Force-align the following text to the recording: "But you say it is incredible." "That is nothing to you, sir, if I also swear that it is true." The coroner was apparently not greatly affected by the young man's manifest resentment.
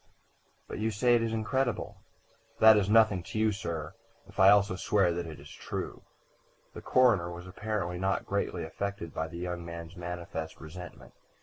"But 0.67 0.79
you 0.79 0.89
say 0.89 1.13
it 1.13 1.21
is 1.21 1.31
incredible." 1.31 2.01
"That 2.57 2.75
is 2.75 2.89
nothing 2.89 3.21
to 3.21 3.37
you, 3.37 3.51
sir, 3.51 3.93
if 4.27 4.39
I 4.39 4.49
also 4.49 4.75
swear 4.75 5.11
that 5.13 5.27
it 5.27 5.39
is 5.39 5.51
true." 5.51 6.01
The 6.73 6.81
coroner 6.81 7.29
was 7.29 7.45
apparently 7.45 7.99
not 7.99 8.25
greatly 8.25 8.63
affected 8.63 9.13
by 9.13 9.27
the 9.27 9.37
young 9.37 9.63
man's 9.63 9.95
manifest 9.95 10.59
resentment. 10.59 11.13